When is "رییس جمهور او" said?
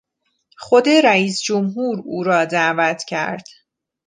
0.89-2.23